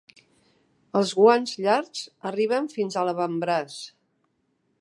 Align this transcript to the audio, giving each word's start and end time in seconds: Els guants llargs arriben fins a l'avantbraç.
Els 0.99 1.11
guants 1.19 1.53
llargs 1.65 2.01
arriben 2.31 2.73
fins 2.75 2.99
a 3.03 3.07
l'avantbraç. 3.11 3.81